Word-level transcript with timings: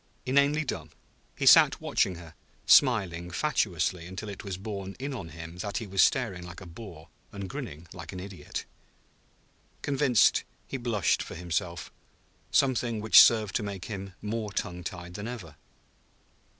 Inanely 0.25 0.63
dumb, 0.65 0.89
he 1.35 1.45
sat 1.45 1.79
watching 1.79 2.15
her, 2.15 2.33
smiling 2.65 3.29
fatuously 3.29 4.07
until 4.07 4.29
it 4.29 4.43
was 4.43 4.57
borne 4.57 4.95
in 4.97 5.13
on 5.13 5.29
him 5.29 5.57
that 5.59 5.77
he 5.77 5.85
was 5.85 6.01
staring 6.01 6.41
like 6.43 6.59
a 6.59 6.65
boor 6.65 7.09
and 7.31 7.47
grinning 7.47 7.87
like 7.93 8.11
an 8.11 8.19
idiot. 8.19 8.65
Convinced, 9.83 10.43
he 10.67 10.77
blushed 10.77 11.21
for 11.21 11.35
himself; 11.35 11.91
something 12.49 12.99
which 12.99 13.21
served 13.21 13.55
to 13.57 13.61
make 13.61 13.85
him 13.85 14.13
more 14.23 14.51
tongue 14.51 14.83
tied 14.83 15.13
than 15.13 15.27
ever. 15.27 15.55